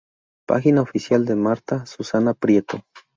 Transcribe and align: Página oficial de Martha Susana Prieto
Página 0.47 0.81
oficial 0.81 1.25
de 1.27 1.35
Martha 1.35 1.85
Susana 1.85 2.33
Prieto 2.33 2.83